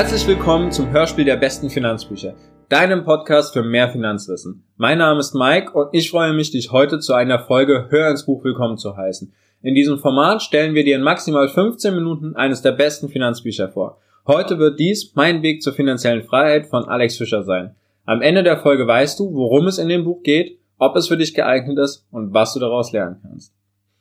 [0.00, 2.34] Herzlich willkommen zum Hörspiel der besten Finanzbücher,
[2.70, 4.64] deinem Podcast für mehr Finanzwissen.
[4.78, 8.24] Mein Name ist Mike und ich freue mich, dich heute zu einer Folge Hör ins
[8.24, 9.30] Buch willkommen zu heißen.
[9.60, 13.98] In diesem Format stellen wir dir in maximal 15 Minuten eines der besten Finanzbücher vor.
[14.26, 17.74] Heute wird dies Mein Weg zur finanziellen Freiheit von Alex Fischer sein.
[18.06, 21.18] Am Ende der Folge weißt du, worum es in dem Buch geht, ob es für
[21.18, 23.52] dich geeignet ist und was du daraus lernen kannst.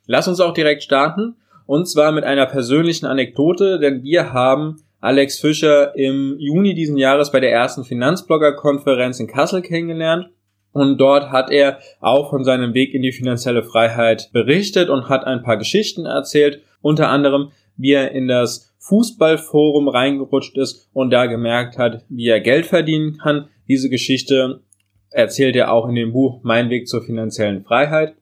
[0.05, 1.35] Lass uns auch direkt starten
[1.65, 7.31] und zwar mit einer persönlichen Anekdote, denn wir haben Alex Fischer im Juni diesen Jahres
[7.31, 10.29] bei der ersten Finanzblogger-Konferenz in Kassel kennengelernt.
[10.71, 15.25] Und dort hat er auch von seinem Weg in die finanzielle Freiheit berichtet und hat
[15.25, 16.61] ein paar Geschichten erzählt.
[16.81, 22.39] Unter anderem, wie er in das Fußballforum reingerutscht ist und da gemerkt hat, wie er
[22.39, 23.47] Geld verdienen kann.
[23.67, 24.61] Diese Geschichte
[25.09, 28.15] erzählt er auch in dem Buch Mein Weg zur finanziellen Freiheit.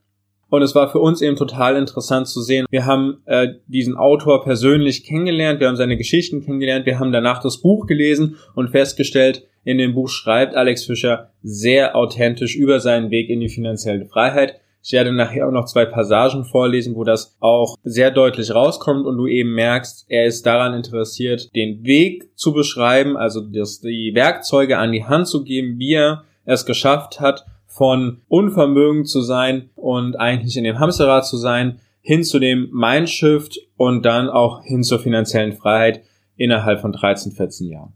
[0.50, 2.66] Und es war für uns eben total interessant zu sehen.
[2.70, 7.42] Wir haben äh, diesen Autor persönlich kennengelernt, wir haben seine Geschichten kennengelernt, wir haben danach
[7.42, 13.12] das Buch gelesen und festgestellt, in dem Buch schreibt Alex Fischer sehr authentisch über seinen
[13.12, 14.62] Weg in die finanzielle Freiheit.
[14.82, 19.18] Ich werde nachher auch noch zwei Passagen vorlesen, wo das auch sehr deutlich rauskommt und
[19.18, 24.78] du eben merkst, er ist daran interessiert, den Weg zu beschreiben, also das, die Werkzeuge
[24.78, 27.46] an die Hand zu geben, wie er es geschafft hat
[27.78, 33.60] von Unvermögen zu sein und eigentlich in dem Hamsterrad zu sein, hin zu dem Mindshift
[33.78, 36.02] und dann auch hin zur finanziellen Freiheit
[36.38, 37.94] innerhalb von 13, 14 Jahren.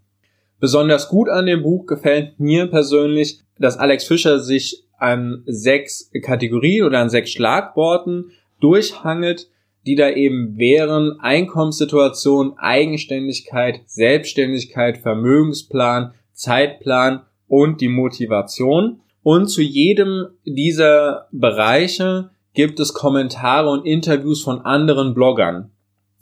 [0.60, 6.86] Besonders gut an dem Buch gefällt mir persönlich, dass Alex Fischer sich an sechs Kategorien
[6.86, 9.50] oder an sechs Schlagworten durchhangelt,
[9.88, 19.00] die da eben wären Einkommenssituation, Eigenständigkeit, Selbstständigkeit, Vermögensplan, Zeitplan und die Motivation.
[19.24, 25.72] Und zu jedem dieser Bereiche gibt es Kommentare und Interviews von anderen Bloggern.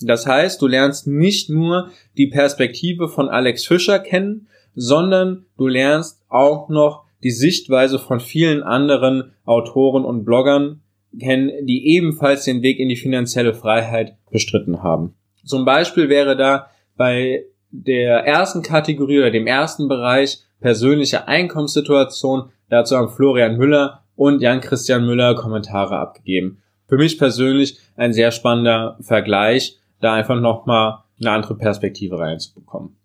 [0.01, 6.21] Das heißt, du lernst nicht nur die Perspektive von Alex Fischer kennen, sondern du lernst
[6.29, 10.81] auch noch die Sichtweise von vielen anderen Autoren und Bloggern
[11.19, 15.15] kennen, die ebenfalls den Weg in die finanzielle Freiheit bestritten haben.
[15.43, 22.95] Zum Beispiel wäre da bei der ersten Kategorie oder dem ersten Bereich persönliche Einkommenssituation Dazu
[22.95, 26.61] haben Florian Müller und Jan-Christian Müller Kommentare abgegeben.
[26.87, 32.95] Für mich persönlich ein sehr spannender Vergleich, da einfach nochmal eine andere Perspektive reinzubekommen.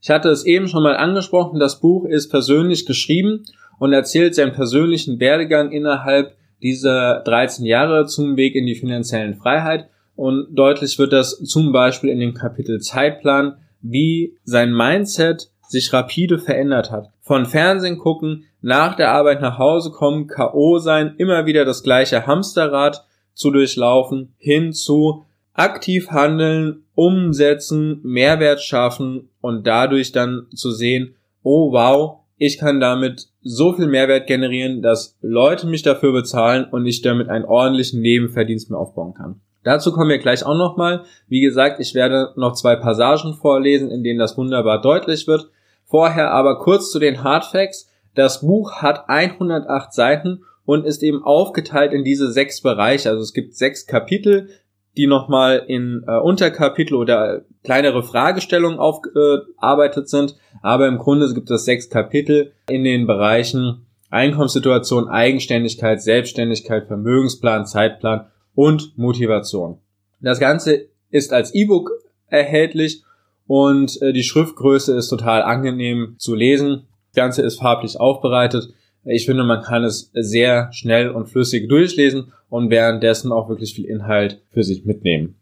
[0.00, 3.44] Ich hatte es eben schon mal angesprochen, das Buch ist persönlich geschrieben
[3.78, 9.88] und erzählt seinen persönlichen Werdegang innerhalb dieser 13 Jahre zum Weg in die finanziellen Freiheit
[10.16, 16.38] und deutlich wird das zum Beispiel in dem Kapitel Zeitplan, wie sein Mindset sich rapide
[16.38, 17.13] verändert hat.
[17.26, 20.76] Von Fernsehen gucken, nach der Arbeit nach Hause kommen, K.O.
[20.76, 25.24] sein, immer wieder das gleiche Hamsterrad zu durchlaufen, hin zu
[25.54, 33.28] aktiv handeln, umsetzen, Mehrwert schaffen und dadurch dann zu sehen, oh wow, ich kann damit
[33.40, 38.70] so viel Mehrwert generieren, dass Leute mich dafür bezahlen und ich damit einen ordentlichen Nebenverdienst
[38.70, 39.40] mir aufbauen kann.
[39.62, 41.04] Dazu kommen wir gleich auch nochmal.
[41.26, 45.48] Wie gesagt, ich werde noch zwei Passagen vorlesen, in denen das wunderbar deutlich wird.
[45.84, 47.90] Vorher aber kurz zu den Hardfacts.
[48.14, 53.10] Das Buch hat 108 Seiten und ist eben aufgeteilt in diese sechs Bereiche.
[53.10, 54.48] Also es gibt sechs Kapitel,
[54.96, 60.36] die nochmal in äh, Unterkapitel oder kleinere Fragestellungen aufgearbeitet äh, sind.
[60.62, 68.26] Aber im Grunde gibt es sechs Kapitel in den Bereichen Einkommenssituation, Eigenständigkeit, Selbstständigkeit, Vermögensplan, Zeitplan
[68.54, 69.78] und Motivation.
[70.20, 71.90] Das Ganze ist als E-Book
[72.28, 73.02] erhältlich
[73.46, 76.86] und äh, die Schriftgröße ist total angenehm zu lesen.
[77.12, 78.68] Das Ganze ist farblich aufbereitet.
[79.04, 83.84] Ich finde, man kann es sehr schnell und flüssig durchlesen und währenddessen auch wirklich viel
[83.84, 85.36] Inhalt für sich mitnehmen.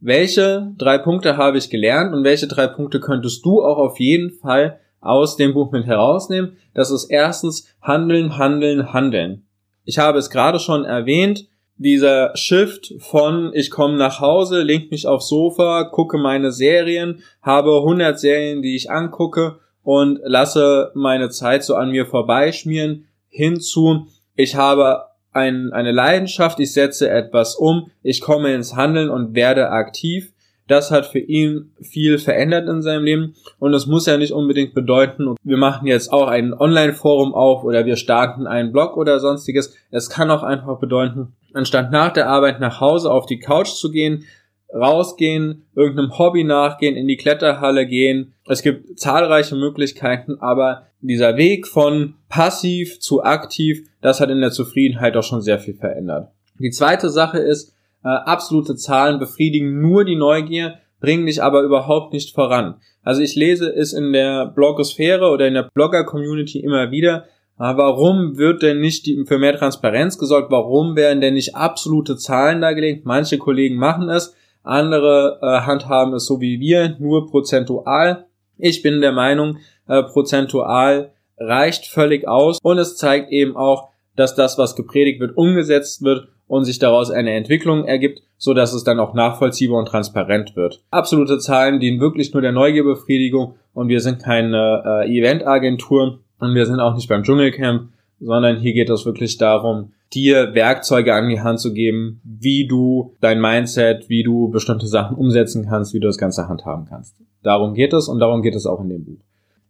[0.00, 4.30] Welche drei Punkte habe ich gelernt und welche drei Punkte könntest du auch auf jeden
[4.30, 6.56] Fall aus dem Buch mit herausnehmen?
[6.74, 9.46] Das ist erstens Handeln, Handeln, Handeln.
[9.84, 15.06] Ich habe es gerade schon erwähnt, dieser Shift von ich komme nach Hause, link mich
[15.06, 21.64] aufs Sofa, gucke meine Serien, habe 100 Serien, die ich angucke und lasse meine Zeit
[21.64, 28.20] so an mir vorbeischmieren, hinzu ich habe ein, eine Leidenschaft, ich setze etwas um, ich
[28.20, 30.32] komme ins Handeln und werde aktiv.
[30.68, 34.74] Das hat für ihn viel verändert in seinem Leben und es muss ja nicht unbedingt
[34.74, 39.76] bedeuten, wir machen jetzt auch ein Online-Forum auf oder wir starten einen Blog oder sonstiges.
[39.92, 43.90] Es kann auch einfach bedeuten, anstatt nach der Arbeit nach Hause auf die Couch zu
[43.90, 44.24] gehen,
[44.72, 48.34] rausgehen, irgendeinem Hobby nachgehen, in die Kletterhalle gehen.
[48.46, 54.50] Es gibt zahlreiche Möglichkeiten, aber dieser Weg von passiv zu aktiv, das hat in der
[54.50, 56.30] Zufriedenheit auch schon sehr viel verändert.
[56.58, 62.12] Die zweite Sache ist, äh, absolute Zahlen befriedigen nur die Neugier, bringen dich aber überhaupt
[62.12, 62.76] nicht voran.
[63.02, 67.26] Also ich lese es in der Blogosphäre oder in der Blogger-Community immer wieder,
[67.58, 70.50] warum wird denn nicht für mehr Transparenz gesorgt?
[70.50, 73.06] Warum werden denn nicht absolute Zahlen dargelegt?
[73.06, 78.26] Manche Kollegen machen es, andere äh, handhaben es so wie wir, nur prozentual.
[78.58, 79.58] Ich bin der Meinung,
[79.88, 85.36] äh, prozentual reicht völlig aus und es zeigt eben auch, dass das, was gepredigt wird,
[85.36, 89.88] umgesetzt wird und sich daraus eine Entwicklung ergibt, so dass es dann auch nachvollziehbar und
[89.88, 90.82] transparent wird.
[90.90, 96.66] Absolute Zahlen dienen wirklich nur der Neugierbefriedigung und wir sind keine äh, Eventagentur und wir
[96.66, 97.90] sind auch nicht beim Dschungelcamp,
[98.20, 103.14] sondern hier geht es wirklich darum, dir Werkzeuge an die Hand zu geben, wie du
[103.20, 107.16] dein Mindset, wie du bestimmte Sachen umsetzen kannst, wie du das Ganze handhaben kannst.
[107.42, 109.20] Darum geht es und darum geht es auch in dem Buch.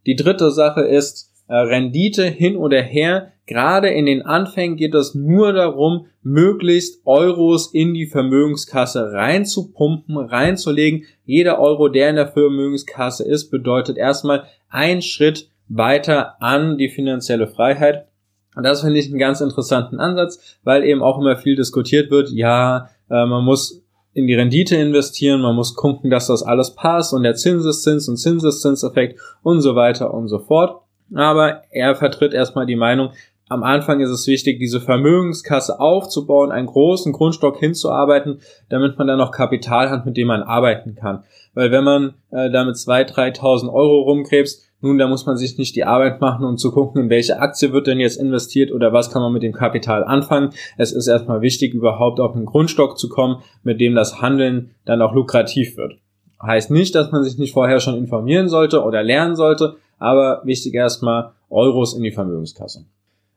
[0.06, 3.32] Die dritte Sache ist, äh, Rendite hin oder her.
[3.46, 11.04] Gerade in den Anfängen geht es nur darum, möglichst Euros in die Vermögenskasse reinzupumpen, reinzulegen.
[11.24, 17.46] Jeder Euro, der in der Vermögenskasse ist, bedeutet erstmal ein Schritt weiter an die finanzielle
[17.46, 18.06] Freiheit.
[18.54, 22.30] Und das finde ich einen ganz interessanten Ansatz, weil eben auch immer viel diskutiert wird,
[22.30, 23.82] ja, äh, man muss
[24.14, 28.16] in die Rendite investieren, man muss gucken, dass das alles passt und der Zinseszins und
[28.16, 30.80] Zinseszinseffekt und so weiter und so fort.
[31.14, 33.10] Aber er vertritt erstmal die Meinung,
[33.48, 38.40] am Anfang ist es wichtig, diese Vermögenskasse aufzubauen, einen großen Grundstock hinzuarbeiten,
[38.70, 41.22] damit man dann noch Kapital hat, mit dem man arbeiten kann.
[41.54, 45.74] Weil wenn man äh, damit 2.000, 3.000 Euro rumkrebst, nun, da muss man sich nicht
[45.74, 49.10] die Arbeit machen, um zu gucken, in welche Aktie wird denn jetzt investiert oder was
[49.10, 50.50] kann man mit dem Kapital anfangen.
[50.76, 55.00] Es ist erstmal wichtig, überhaupt auf einen Grundstock zu kommen, mit dem das Handeln dann
[55.00, 55.94] auch lukrativ wird.
[56.42, 60.74] Heißt nicht, dass man sich nicht vorher schon informieren sollte oder lernen sollte, aber wichtig
[60.74, 62.84] erstmal Euros in die Vermögenskasse.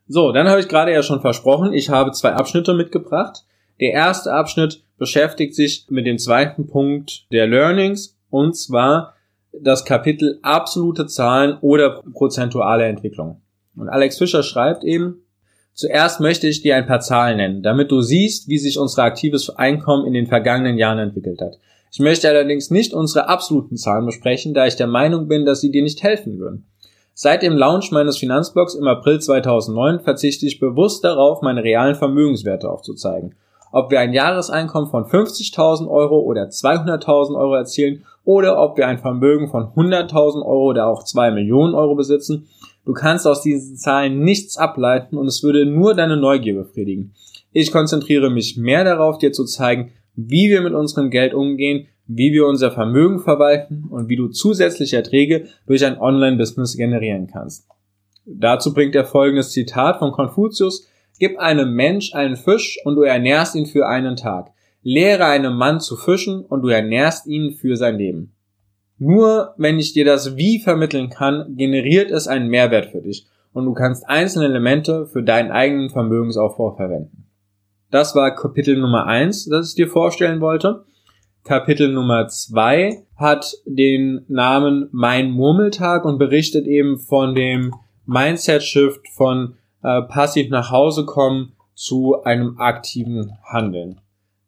[0.06, 3.44] So, dann habe ich gerade ja schon versprochen, ich habe zwei Abschnitte mitgebracht.
[3.80, 9.14] Der erste Abschnitt beschäftigt sich mit dem zweiten Punkt der Learnings und zwar
[9.52, 13.40] das Kapitel absolute Zahlen oder prozentuale Entwicklung.
[13.76, 15.24] Und Alex Fischer schreibt eben,
[15.74, 19.50] zuerst möchte ich dir ein paar Zahlen nennen, damit du siehst, wie sich unser aktives
[19.50, 21.58] Einkommen in den vergangenen Jahren entwickelt hat.
[21.92, 25.70] Ich möchte allerdings nicht unsere absoluten Zahlen besprechen, da ich der Meinung bin, dass sie
[25.70, 26.66] dir nicht helfen würden.
[27.14, 32.70] Seit dem Launch meines Finanzblogs im April 2009 verzichte ich bewusst darauf, meine realen Vermögenswerte
[32.70, 33.34] aufzuzeigen.
[33.72, 38.98] Ob wir ein Jahreseinkommen von 50.000 Euro oder 200.000 Euro erzielen oder ob wir ein
[38.98, 42.48] Vermögen von 100.000 Euro oder auch 2 Millionen Euro besitzen,
[42.84, 47.14] du kannst aus diesen Zahlen nichts ableiten und es würde nur deine Neugier befriedigen.
[47.52, 52.32] Ich konzentriere mich mehr darauf, dir zu zeigen, wie wir mit unserem Geld umgehen, wie
[52.32, 57.68] wir unser Vermögen verwalten und wie du zusätzliche Erträge durch ein Online-Business generieren kannst.
[58.26, 60.88] Dazu bringt er folgendes Zitat von Konfuzius,
[61.20, 64.52] Gib einem Mensch einen Fisch und du ernährst ihn für einen Tag.
[64.82, 68.32] Lehre einem Mann zu fischen und du ernährst ihn für sein Leben.
[68.98, 73.66] Nur wenn ich dir das Wie vermitteln kann, generiert es einen Mehrwert für dich und
[73.66, 77.26] du kannst einzelne Elemente für deinen eigenen Vermögensaufbau verwenden.
[77.90, 80.86] Das war Kapitel Nummer eins, das ich dir vorstellen wollte.
[81.44, 87.74] Kapitel Nummer zwei hat den Namen Mein Murmeltag und berichtet eben von dem
[88.06, 94.00] Mindset-Shift von äh, passiv nach Hause kommen zu einem aktiven Handeln.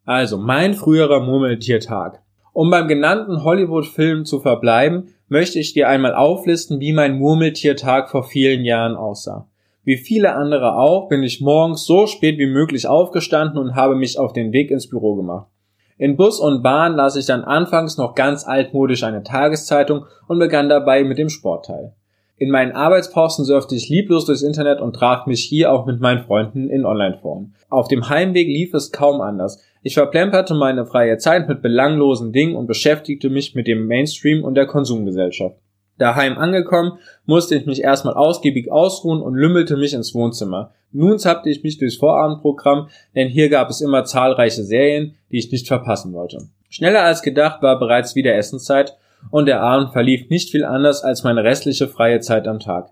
[0.04, 2.22] Also mein früherer Murmeltiertag.
[2.52, 8.24] Um beim genannten Hollywood-Film zu verbleiben, möchte ich dir einmal auflisten, wie mein Murmeltiertag vor
[8.24, 9.48] vielen Jahren aussah.
[9.84, 14.18] Wie viele andere auch bin ich morgens so spät wie möglich aufgestanden und habe mich
[14.18, 15.48] auf den Weg ins Büro gemacht.
[15.98, 20.68] In Bus und Bahn las ich dann anfangs noch ganz altmodisch eine Tageszeitung und begann
[20.68, 21.94] dabei mit dem Sportteil.
[22.42, 26.24] In meinen Arbeitspausen surfte ich lieblos durchs Internet und traf mich hier auch mit meinen
[26.24, 27.54] Freunden in Online-Foren.
[27.68, 29.62] Auf dem Heimweg lief es kaum anders.
[29.84, 34.56] Ich verplemperte meine freie Zeit mit belanglosen Dingen und beschäftigte mich mit dem Mainstream und
[34.56, 35.54] der Konsumgesellschaft.
[35.98, 40.72] Daheim angekommen, musste ich mich erstmal ausgiebig ausruhen und lümmelte mich ins Wohnzimmer.
[40.90, 45.52] Nun zappte ich mich durchs Vorabendprogramm, denn hier gab es immer zahlreiche Serien, die ich
[45.52, 46.48] nicht verpassen wollte.
[46.70, 48.96] Schneller als gedacht war bereits wieder Essenszeit
[49.30, 52.90] und der Abend verlief nicht viel anders als meine restliche freie Zeit am Tag.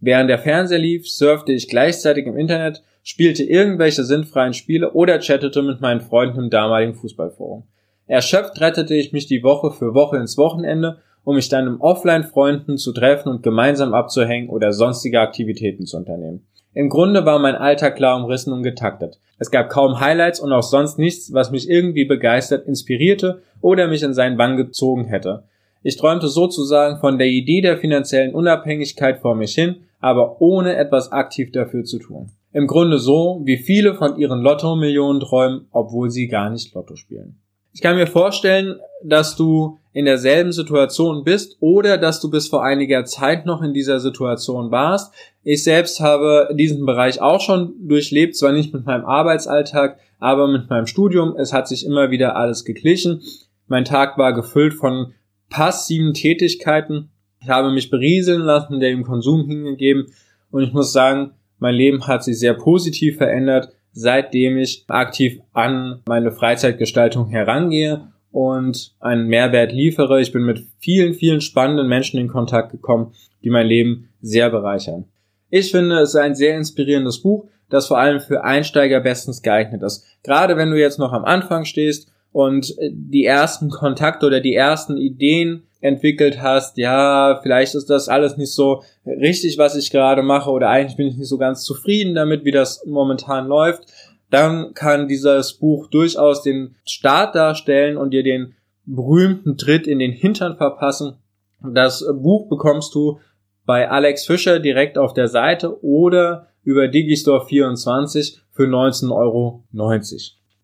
[0.00, 5.62] Während der Fernseher lief, surfte ich gleichzeitig im Internet, spielte irgendwelche sinnfreien Spiele oder chattete
[5.62, 7.64] mit meinen Freunden im damaligen Fußballforum.
[8.06, 12.78] Erschöpft rettete ich mich die Woche für Woche ins Wochenende, um mich dann im Offline-Freunden
[12.78, 16.46] zu treffen und gemeinsam abzuhängen oder sonstige Aktivitäten zu unternehmen.
[16.74, 19.18] Im Grunde war mein Alltag klar umrissen und getaktet.
[19.38, 24.02] Es gab kaum Highlights und auch sonst nichts, was mich irgendwie begeistert, inspirierte oder mich
[24.02, 25.44] in seinen Bann gezogen hätte.
[25.82, 31.12] Ich träumte sozusagen von der Idee der finanziellen Unabhängigkeit vor mich hin, aber ohne etwas
[31.12, 32.30] aktiv dafür zu tun.
[32.52, 37.36] Im Grunde so, wie viele von ihren Lotto-Millionen träumen, obwohl sie gar nicht Lotto spielen.
[37.72, 42.64] Ich kann mir vorstellen, dass du in derselben Situation bist oder dass du bis vor
[42.64, 45.14] einiger Zeit noch in dieser Situation warst.
[45.44, 50.68] Ich selbst habe diesen Bereich auch schon durchlebt, zwar nicht mit meinem Arbeitsalltag, aber mit
[50.70, 51.36] meinem Studium.
[51.36, 53.20] Es hat sich immer wieder alles geglichen.
[53.66, 55.12] Mein Tag war gefüllt von
[55.50, 57.10] passiven Tätigkeiten.
[57.40, 60.06] Ich habe mich berieseln lassen, der im Konsum hingegeben
[60.50, 66.02] und ich muss sagen, mein Leben hat sich sehr positiv verändert, seitdem ich aktiv an
[66.06, 70.20] meine Freizeitgestaltung herangehe und einen Mehrwert liefere.
[70.20, 73.12] Ich bin mit vielen, vielen spannenden Menschen in Kontakt gekommen,
[73.42, 75.06] die mein Leben sehr bereichern.
[75.50, 79.82] Ich finde, es ist ein sehr inspirierendes Buch, das vor allem für Einsteiger bestens geeignet
[79.82, 80.04] ist.
[80.22, 84.96] Gerade wenn du jetzt noch am Anfang stehst und die ersten Kontakte oder die ersten
[84.96, 90.50] Ideen entwickelt hast, ja, vielleicht ist das alles nicht so richtig, was ich gerade mache
[90.50, 93.84] oder eigentlich bin ich nicht so ganz zufrieden damit, wie das momentan läuft,
[94.30, 98.54] dann kann dieses Buch durchaus den Start darstellen und dir den
[98.84, 101.14] berühmten Tritt in den Hintern verpassen.
[101.62, 103.20] Das Buch bekommst du
[103.64, 109.64] bei Alex Fischer direkt auf der Seite oder über Digistore24 für 19,90 Euro.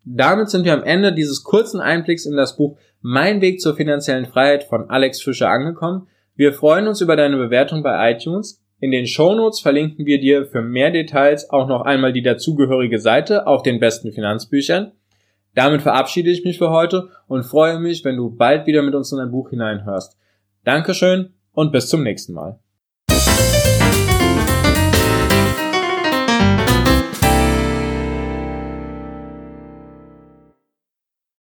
[0.05, 4.27] Damit sind wir am Ende dieses kurzen Einblicks in das Buch Mein Weg zur finanziellen
[4.27, 6.09] Freiheit von Alex Fischer angekommen.
[6.37, 8.61] Wir freuen uns über deine Bewertung bei iTunes.
[8.81, 13.47] In den Shownotes verlinken wir dir für mehr Details auch noch einmal die dazugehörige Seite
[13.47, 14.93] auf den besten Finanzbüchern.
[15.55, 19.13] Damit verabschiede ich mich für heute und freue mich, wenn du bald wieder mit uns
[19.13, 20.19] in ein Buch hineinhörst.
[20.65, 22.59] Dankeschön und bis zum nächsten Mal.